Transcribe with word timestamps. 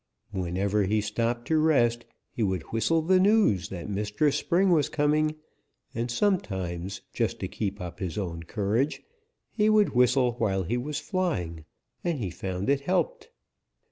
Whenever 0.31 0.85
he 0.85 0.99
stopped 0.99 1.47
to 1.47 1.59
rest, 1.59 2.05
he 2.31 2.41
would 2.41 2.63
whistle 2.73 3.03
the 3.03 3.19
news 3.19 3.69
that 3.69 3.87
Mistress 3.87 4.35
Spring 4.35 4.71
was 4.71 4.89
coming, 4.89 5.35
and 5.93 6.09
sometimes, 6.09 7.01
just 7.13 7.39
to 7.39 7.47
keep 7.47 7.79
up 7.79 7.99
his 7.99 8.17
own 8.17 8.41
courage, 8.41 9.03
he 9.51 9.69
would 9.69 9.89
whistle 9.93 10.31
while 10.39 10.63
he 10.63 10.75
was 10.75 10.97
flying, 10.97 11.65
and 12.03 12.17
he 12.17 12.31
found 12.31 12.67
it 12.67 12.81
helped. 12.81 13.29